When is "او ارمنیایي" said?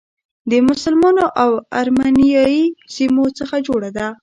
1.43-2.63